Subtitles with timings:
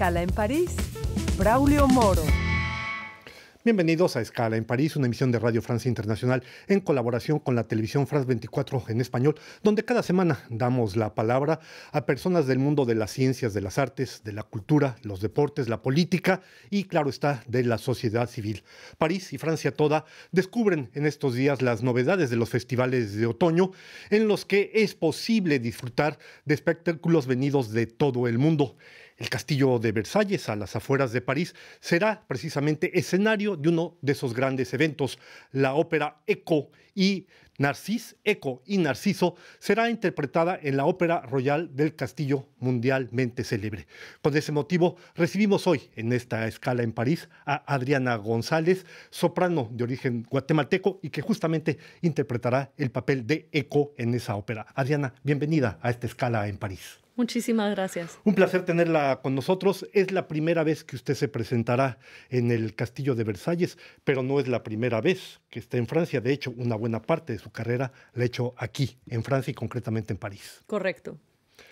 [0.00, 0.70] Escala en París,
[1.36, 2.22] Braulio Moro.
[3.62, 7.64] Bienvenidos a Escala en París, una emisión de Radio Francia Internacional en colaboración con la
[7.64, 11.60] televisión France 24 en español, donde cada semana damos la palabra
[11.92, 15.68] a personas del mundo de las ciencias, de las artes, de la cultura, los deportes,
[15.68, 16.40] la política
[16.70, 18.62] y, claro está, de la sociedad civil.
[18.96, 23.72] París y Francia toda descubren en estos días las novedades de los festivales de otoño,
[24.08, 28.76] en los que es posible disfrutar de espectáculos venidos de todo el mundo.
[29.20, 34.12] El castillo de Versalles, a las afueras de París, será precisamente escenario de uno de
[34.12, 35.18] esos grandes eventos.
[35.52, 37.26] La ópera Eco y
[37.58, 43.86] Narcís, Eco y Narciso será interpretada en la Ópera Royal del Castillo mundialmente célebre.
[44.22, 49.84] Con ese motivo, recibimos hoy en esta escala en París a Adriana González, soprano de
[49.84, 54.66] origen guatemalteco y que justamente interpretará el papel de Eco en esa ópera.
[54.74, 56.99] Adriana, bienvenida a esta escala en París.
[57.16, 58.18] Muchísimas gracias.
[58.24, 59.86] Un placer tenerla con nosotros.
[59.92, 61.98] Es la primera vez que usted se presentará
[62.30, 66.20] en el Castillo de Versalles, pero no es la primera vez que está en Francia.
[66.20, 69.54] De hecho, una buena parte de su carrera la ha hecho aquí, en Francia y
[69.54, 70.62] concretamente en París.
[70.66, 71.18] Correcto,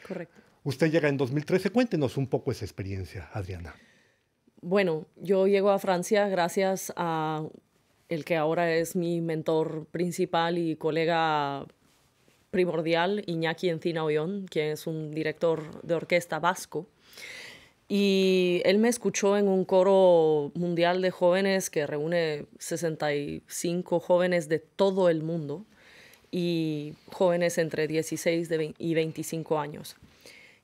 [0.07, 0.41] correcto.
[0.65, 1.71] Usted llega en 2013.
[1.71, 3.75] Cuéntenos un poco esa experiencia, Adriana.
[4.61, 7.47] Bueno, yo llego a Francia gracias a
[8.09, 11.67] el que ahora es mi mentor principal y colega
[12.51, 16.87] primordial, Iñaki Encina Ollón, que es un director de orquesta vasco.
[17.89, 24.59] Y él me escuchó en un coro mundial de jóvenes que reúne 65 jóvenes de
[24.59, 25.65] todo el mundo
[26.31, 29.97] y jóvenes entre 16 y 25 años.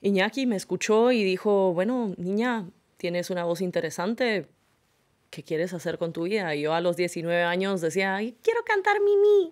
[0.02, 4.46] Iñaki me escuchó y dijo, bueno, niña, tienes una voz interesante,
[5.34, 6.54] ¿qué quieres hacer con tu vida?
[6.54, 9.50] Y yo a los 19 años decía, quiero cantar Mimi.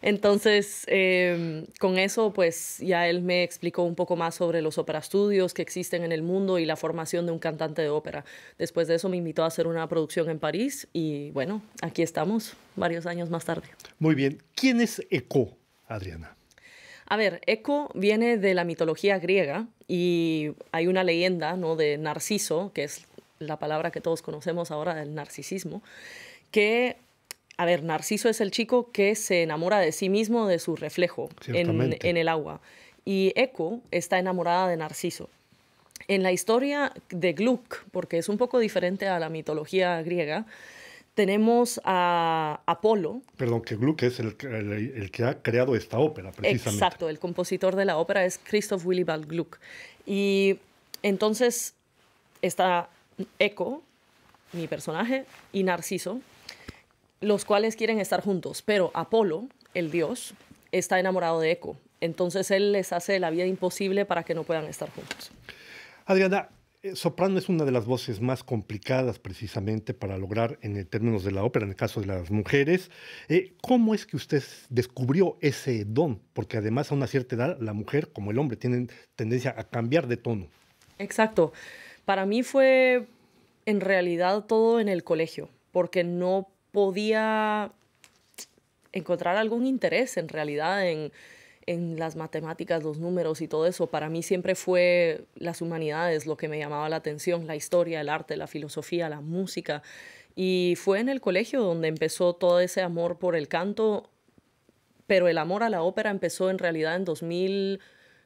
[0.00, 5.00] Entonces, em, con eso, pues ya él me explicó un poco más sobre los ópera
[5.00, 8.24] estudios que existen en el mundo y la formación de un cantante de ópera.
[8.56, 12.54] Después de eso me invitó a hacer una producción en París y bueno, aquí estamos
[12.76, 13.68] varios años más tarde.
[13.98, 14.42] Muy bien.
[14.54, 16.34] ¿Quién es Eco, Adriana?
[17.12, 21.74] A ver, Eco viene de la mitología griega y hay una leyenda ¿no?
[21.74, 23.04] de Narciso, que es
[23.40, 25.82] la palabra que todos conocemos ahora del narcisismo,
[26.50, 26.96] que,
[27.56, 31.30] a ver, Narciso es el chico que se enamora de sí mismo, de su reflejo
[31.46, 32.60] en, en, el agua.
[33.04, 35.30] Y Eco está enamorada de Narciso.
[36.06, 40.44] En la historia de Gluck, porque es un poco diferente a la mitología griega,
[41.14, 43.22] tenemos a Apolo.
[43.36, 46.84] Perdón, que Gluck es el, el, que ha creado esta ópera, precisamente.
[46.84, 49.58] Exacto, el compositor de la ópera es Christoph Willibald Gluck.
[50.04, 50.58] Y
[51.02, 51.74] entonces
[52.42, 52.90] está
[53.38, 53.82] Eco,
[54.52, 56.20] mi personaje, y Narciso,
[57.20, 60.34] los cuales quieren estar juntos, pero Apolo, el dios,
[60.72, 61.76] está enamorado de Eco.
[62.00, 65.30] Entonces él les hace la vida imposible para que no puedan estar juntos.
[66.06, 66.48] Adriana,
[66.82, 71.30] eh, soprano es una de las voces más complicadas precisamente para lograr en términos de
[71.30, 72.90] la ópera, en el caso de las mujeres.
[73.28, 76.22] Eh, ¿Cómo es que usted descubrió ese don?
[76.32, 80.06] Porque además a una cierta edad la mujer como el hombre tienen tendencia a cambiar
[80.06, 80.48] de tono.
[80.98, 81.52] Exacto.
[82.10, 83.06] Para mí fue
[83.66, 87.70] en realidad todo en el colegio, porque no podía
[88.90, 91.12] encontrar algún interés en realidad en,
[92.00, 93.86] las matemáticas, los números y todo eso.
[93.86, 98.08] Para mí siempre fue las humanidades lo que me llamaba la atención, la historia, el
[98.08, 99.84] arte, la filosofía, la música.
[100.34, 104.10] Y fue en el colegio donde empezó todo ese amor por el canto,
[105.06, 107.78] pero el amor a la ópera empezó en realidad en 2000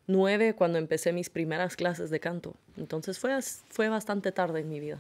[0.06, 2.54] nueve cuando empecé mis primeras clases de canto.
[2.76, 3.38] Entonces fue,
[3.69, 4.98] fue bastante tarde en mi vida.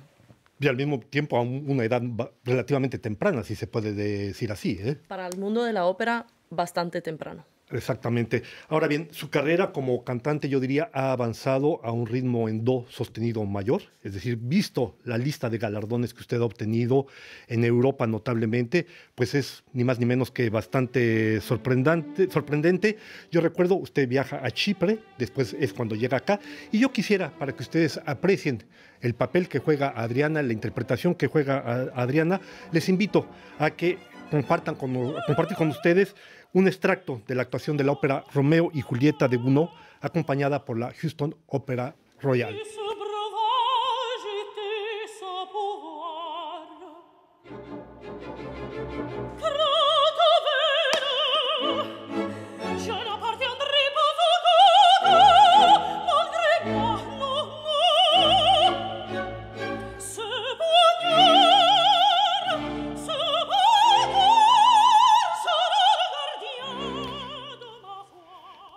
[0.60, 2.02] Y al mismo tiempo a una edad
[2.44, 4.78] relativamente temprana, si se puede decir así.
[4.80, 4.96] ¿eh?
[5.08, 7.44] Para el mundo de la ópera, bastante temprano.
[7.74, 8.42] Exactamente.
[8.68, 12.86] Ahora bien, su carrera como cantante yo diría ha avanzado a un ritmo en do
[12.88, 17.06] sostenido mayor, es decir, visto la lista de galardones que usted ha obtenido
[17.48, 22.30] en Europa notablemente, pues es ni más ni menos que bastante sorprendente.
[22.30, 22.96] sorprendente.
[23.30, 26.40] Yo recuerdo, usted viaja a Chipre, después es cuando llega acá,
[26.70, 28.64] y yo quisiera, para que ustedes aprecien
[29.00, 32.40] el papel que juega Adriana, la interpretación que juega Adriana,
[32.72, 33.26] les invito
[33.58, 33.98] a que
[34.30, 36.14] compartan con, compartir con ustedes
[36.54, 39.68] un extracto de la actuación de la ópera Romeo y Julieta de Gounod,
[40.00, 42.56] acompañada por la Houston Opera Royal.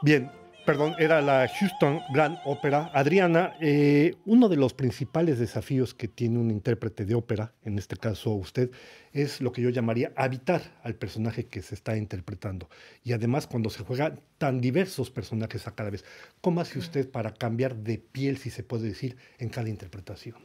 [0.01, 0.29] Bien,
[0.67, 2.91] Perdón, era la Houston Grand Opera.
[2.93, 7.95] Adriana, eh, uno de los principales desafíos que tiene un intérprete de ópera, en este
[7.95, 8.69] caso usted,
[9.13, 12.69] es lo que yo llamaría habitar al personaje que se está interpretando.
[13.01, 16.03] Y además cuando se juegan tan diversos personajes a cada vez,
[16.41, 20.35] ¿cómo hace usted para cambiar de piel, si se puede decir, en cada interpretación?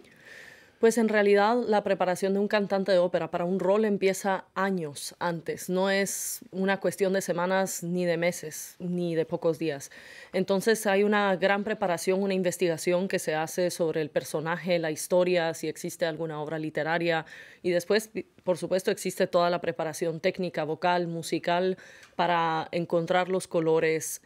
[0.82, 5.14] Pues en realidad la preparación de un cantante de ópera para un rol empieza años
[5.20, 9.92] antes, no es una cuestión de semanas ni de meses ni de pocos días.
[10.32, 15.54] Entonces hay una gran preparación, una investigación que se hace sobre el personaje, la historia,
[15.54, 17.26] si existe alguna obra literaria
[17.62, 18.10] y después,
[18.42, 21.78] por supuesto, existe toda la preparación técnica, vocal, musical
[22.16, 24.20] para encontrar los colores,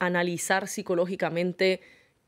[0.00, 1.82] analizar psicológicamente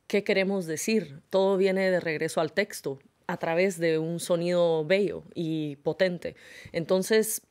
[0.06, 1.20] qué queremos decir.
[1.30, 6.36] Todo viene de regreso al texto a través de un sonido bello y potente.
[6.72, 7.42] Entonces,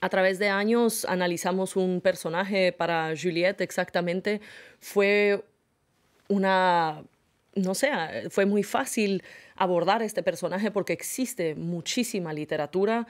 [0.00, 4.40] a través de años analizamos un personaje para Juliette exactamente.
[4.78, 5.44] Fue
[6.28, 7.04] una,
[7.54, 7.90] no sé,
[8.30, 9.22] fue muy fácil
[9.54, 13.06] abordar este personaje porque existe muchísima literatura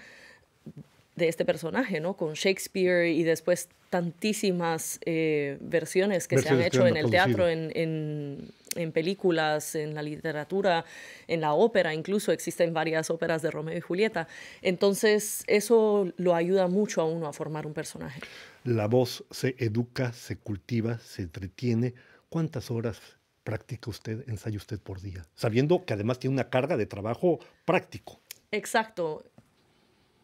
[1.17, 2.15] de este personaje, ¿no?
[2.15, 7.73] Con Shakespeare y después tantísimas eh, versiones que se han hecho en el teatro, en,
[7.75, 10.85] en, películas, en la literatura,
[11.27, 14.29] en la ópera, incluso existen varias óperas de Romeo y Julieta.
[14.61, 18.21] Entonces, eso lo ayuda mucho a uno a formar un personaje.
[18.65, 21.95] La voz se educa, se cultiva, se entretiene.
[22.29, 23.01] ¿Cuántas horas
[23.45, 25.25] practica usted, ensaya usted por día?
[25.35, 28.21] Sabiendo que además tiene una carga de trabajo práctico.
[28.51, 29.25] Exacto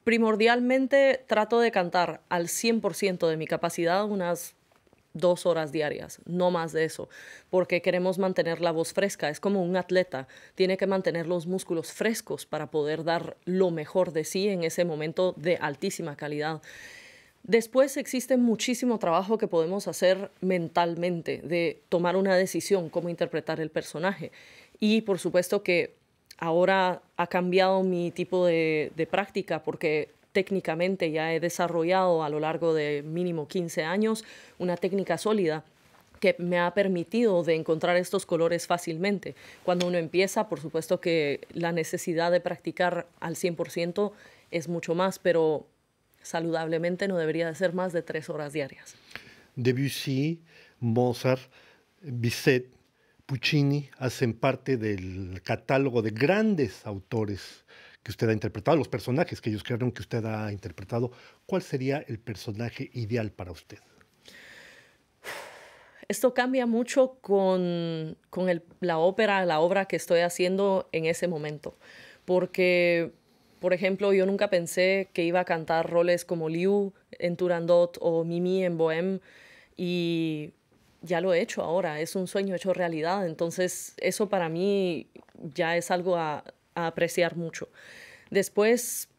[0.05, 4.55] primordialmente trato de cantar al 100% de mi capacidad unas
[5.15, 7.09] dos horas diarias, no más de eso,
[7.51, 9.29] porque queremos mantener la voz fresca.
[9.29, 14.13] Es como un atleta, tiene que mantener los músculos frescos para poder dar lo mejor
[14.13, 16.63] de sí en ese momento de altísima calidad.
[17.43, 23.71] Después existe muchísimo trabajo que podemos hacer mentalmente, de tomar una decisión, cómo interpretar el
[23.71, 24.31] personaje.
[24.79, 25.97] Y por supuesto que
[26.43, 32.75] ahora ha cambiado mi tipo de, práctica porque técnicamente ya he desarrollado a lo largo
[32.75, 34.25] de mínimo 15 años
[34.59, 35.63] una técnica sólida
[36.19, 39.37] que me ha permitido de encontrar estos colores fácilmente.
[39.63, 44.11] Cuando uno empieza, por supuesto que la necesidad de practicar al 100%
[44.51, 45.69] es mucho más, pero
[46.23, 48.97] saludablemente no debería de ser más de tres horas diarias.
[49.55, 50.41] Debussy,
[50.81, 51.43] Mozart,
[52.01, 52.67] Bizet,
[53.33, 57.65] Puccini hacen parte del catálogo de grandes autores
[58.03, 61.13] que usted ha interpretado, los personajes que ellos crearon que usted ha interpretado.
[61.47, 63.79] ¿Cuál sería el personaje ideal para usted?
[66.09, 68.19] Esto cambia mucho con,
[68.81, 71.79] la ópera, la obra que estoy haciendo en ese momento.
[72.27, 73.13] Porque,
[73.61, 78.25] por ejemplo, yo nunca pensé que iba a cantar roles como Liu en Turandot o
[78.25, 79.21] Mimi en Bohème.
[79.75, 80.53] Y
[81.03, 85.09] ya lo he hecho ahora, es un sueño hecho realidad, entonces eso para mí
[85.55, 86.45] ya es algo a,
[86.75, 87.69] apreciar mucho.
[88.31, 89.11] Después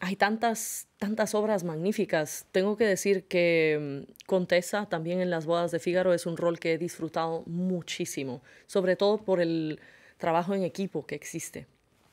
[0.00, 2.44] hay tantas, tantas obras magníficas.
[2.52, 6.58] Tengo que decir que mm, Contessa también en las bodas de Fígaro es un rol
[6.58, 9.80] que he disfrutado muchísimo, sobre todo por el
[10.18, 11.66] trabajo en equipo que existe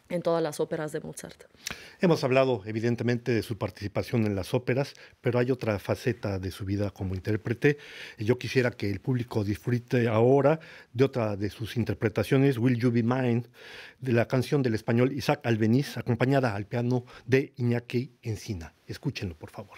[0.10, 1.44] en todas las óperas de Mozart.
[2.00, 6.66] Hemos hablado evidentemente de su participación en las óperas, pero hay otra faceta de su
[6.66, 7.78] vida como intérprete.
[8.18, 10.60] Yo quisiera que el público disfrute ahora
[10.94, 13.44] de otra de sus interpretaciones, Will You Be Mine,
[14.00, 18.74] de la canción del español Isaac Albeniz, acompañada al piano de Iñaki Encina.
[18.86, 19.78] Escúchenlo, por favor.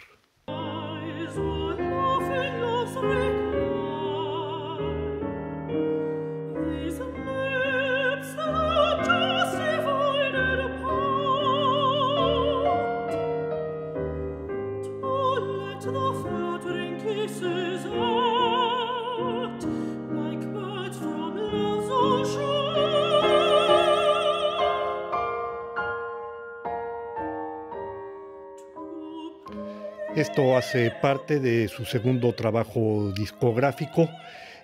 [30.16, 34.10] Esto hace parte de su segundo trabajo discográfico.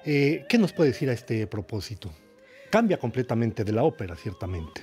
[0.04, 2.12] Eh, ¿Qué nos puede decir a este propósito?
[2.72, 4.82] Cambia completamente de la ópera, ciertamente.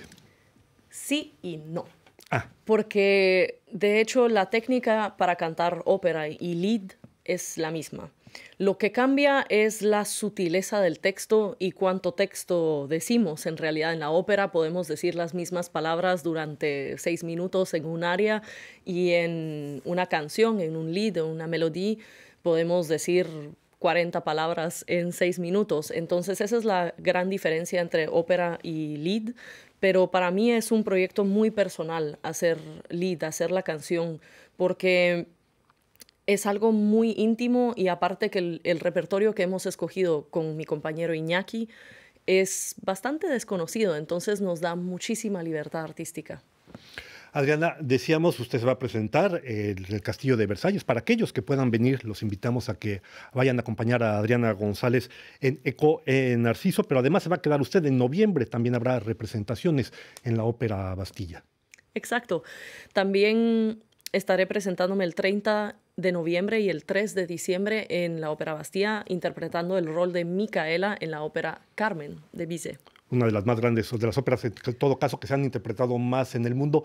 [0.89, 1.85] Sí y no.
[2.31, 2.49] Ah.
[2.65, 6.93] Porque de hecho la técnica para cantar ópera y lead
[7.25, 8.11] es la misma.
[8.59, 13.47] Lo que cambia es la sutileza del texto y cuánto texto decimos.
[13.47, 18.05] En realidad en la ópera podemos decir las mismas palabras durante seis minutos en un
[18.05, 18.43] área
[18.85, 21.97] y en una canción, en un lead, en una melodía,
[22.43, 23.27] podemos decir
[23.79, 25.91] 40 palabras en seis minutos.
[25.91, 29.35] Entonces esa es la gran diferencia entre ópera y lead.
[29.81, 32.59] Pero para mí es un proyecto muy personal hacer
[32.89, 34.21] lead, hacer la canción,
[34.57, 35.27] porque
[36.27, 40.65] es algo muy íntimo y aparte que el, el, repertorio que hemos escogido con mi
[40.65, 41.69] compañero Iñaki
[42.27, 46.43] es bastante desconocido, entonces nos da muchísima libertad artística.
[47.35, 50.85] Adriana, decíamos, usted se va a presentar en el Castillo de Versalles.
[50.85, 53.01] Para aquellos que puedan venir, los invitamos a que
[53.33, 55.11] vayan a acompañar a Adriana González
[55.41, 58.45] en Eco en Narciso, pero además se va a quedar usted en noviembre.
[58.45, 61.43] También habrá representaciones en la Ópera Bastilla.
[61.95, 62.43] Exacto.
[62.93, 68.55] También estaré presentándome el 30 de noviembre y el 3 de diciembre en la Ópera
[68.55, 72.81] Bastilla, interpretando el rol de Micaela en la ópera Carmen de Bizet
[73.13, 75.99] una de las más grandes, de las óperas en todo caso que se han interpretado
[75.99, 76.85] más en el mundo.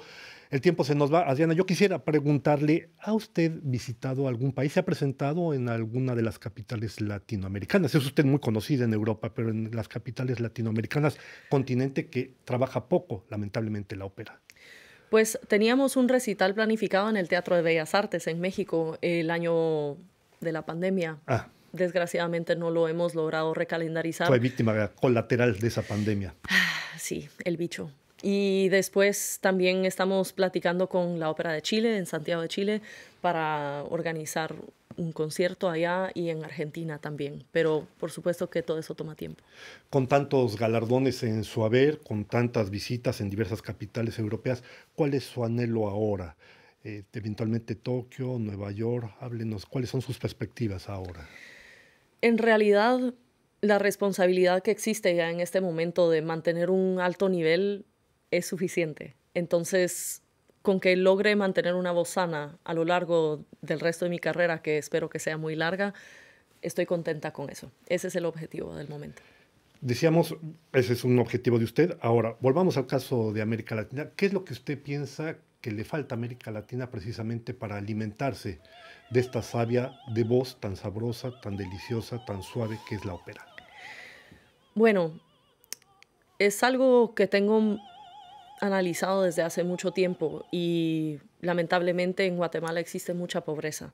[0.50, 1.22] El tiempo se nos va.
[1.22, 4.74] Adriana, yo quisiera preguntarle, ¿ha usted visitado algún país?
[4.74, 7.96] ¿Se ha presentado en alguna de las capitales latinoamericanas?
[7.96, 11.18] Es usted muy conocida en Europa, pero en las capitales latinoamericanas,
[11.50, 14.42] continente que trabaja poco, lamentablemente, la ópera.
[15.10, 19.96] Pues teníamos un recital planificado en el Teatro de Bellas Artes en México el año
[20.42, 21.18] de la pandemia.
[21.28, 21.48] Ah
[21.78, 24.28] desgraciadamente no lo hemos logrado recalendarizar.
[24.28, 26.34] Fue víctima colateral de esa pandemia.
[26.98, 27.92] Sí, el bicho.
[28.22, 32.82] Y después también estamos platicando con la Ópera de Chile, en Santiago de Chile,
[33.22, 34.56] para organizar
[34.98, 37.44] un concierto allá y en Argentina también.
[37.52, 39.44] Pero por supuesto que todo eso toma tiempo.
[39.90, 44.64] Con tantos galardones en su haber, con tantas visitas en diversas capitales europeas,
[44.96, 46.36] ¿cuál es su anhelo ahora?
[46.84, 51.28] Eh, eventualmente Tokio, Nueva York, háblenos, ¿cuáles son sus perspectivas ahora?
[52.22, 53.14] en realidad
[53.62, 57.86] la responsabilidad que existe ya en este momento de mantener un alto nivel
[58.32, 59.16] es suficiente.
[59.34, 60.22] Entonces,
[60.62, 64.62] con que logre mantener una voz sana a lo largo del resto de mi carrera,
[64.62, 65.94] que espero que sea muy larga,
[66.62, 67.72] estoy contenta con eso.
[67.88, 69.22] Ese es el objetivo del momento.
[69.80, 70.36] Decíamos,
[70.74, 71.98] ese es un objetivo de usted.
[72.02, 74.10] Ahora, volvamos al caso de América Latina.
[74.16, 78.60] ¿Qué es lo que usted piensa que le falta a América Latina precisamente para alimentarse
[79.12, 83.46] de esta savia de voz tan sabrosa, tan deliciosa, tan suave que es la ópera?
[84.74, 85.20] Bueno,
[86.40, 87.78] es algo que tengo
[88.60, 93.94] analizado desde hace mucho tiempo y lamentablemente en Guatemala existe mucha pobreza.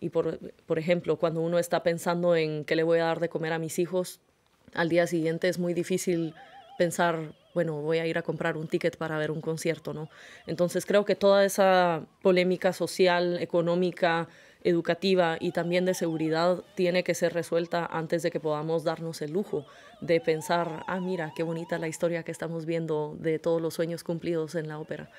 [0.00, 3.28] Y por, por ejemplo, cuando uno está pensando en qué le voy a dar de
[3.28, 4.20] comer a mis hijos,
[4.74, 6.34] al día siguiente es muy difícil
[6.76, 10.10] pensar, bueno, voy a ir a comprar un ticket para ver un concierto, ¿no?
[10.46, 14.28] Entonces creo que toda esa polémica social, económica,
[14.64, 19.32] educativa y también de seguridad tiene que ser resuelta antes de que podamos darnos el
[19.32, 19.66] lujo
[20.00, 24.02] de pensar, ah, mira, qué bonita la historia que estamos viendo de todos los sueños
[24.02, 25.10] cumplidos en la ópera.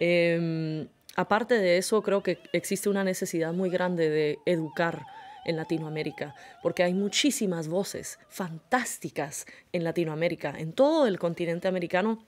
[0.00, 5.02] Em, aparte de eso, creo que existe una necesidad muy grande de educar
[5.44, 12.26] en Latinoamérica, porque hay muchísimas voces fantásticas en Latinoamérica, en todo el continente americano,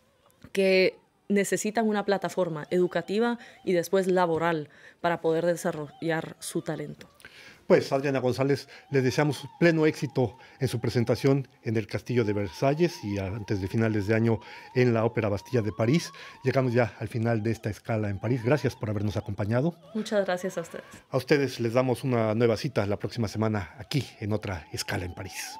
[0.52, 0.96] que
[1.28, 4.68] necesitan una plataforma educativa y después laboral
[5.00, 7.08] para poder desarrollar su talento.
[7.68, 13.04] Pues Adriana González, le deseamos pleno éxito en su presentación en el Castillo de Versalles
[13.04, 14.40] y antes de finales de año
[14.75, 16.11] en la Ópera Bastilla de París.
[16.44, 18.42] Llegamos ya al final de esta escala en París.
[18.42, 19.75] Gracias por habernos acompañado.
[19.92, 20.87] Muchas gracias a ustedes.
[21.11, 25.14] A ustedes les damos una nueva cita la próxima semana aquí en otra escala en
[25.14, 25.58] París.